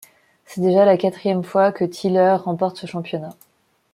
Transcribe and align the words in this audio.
C'est 0.47 0.61
déjà 0.61 0.83
la 0.83 0.97
quatrième 0.97 1.43
fois 1.43 1.71
que 1.71 1.85
Tilleur 1.85 2.45
remporte 2.45 2.75
ce 2.75 2.87
championnat. 2.87 3.37